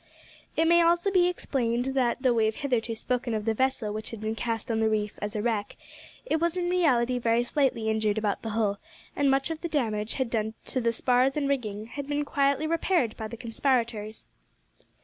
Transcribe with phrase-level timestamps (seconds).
[0.55, 4.09] It may also be explained that though we have hitherto spoken of the vessel which
[4.09, 5.75] had been cast on the reef as a wreck,
[6.25, 8.79] it was in reality very slightly injured about the hull,
[9.15, 13.15] and much of the damage done to the spars and rigging had been quietly repaired
[13.15, 14.31] by the conspirators.